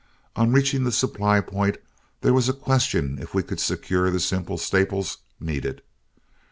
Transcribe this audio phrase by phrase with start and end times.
[0.35, 1.77] On reaching the supply point,
[2.21, 5.83] there was a question if we could secure the simple staples needed.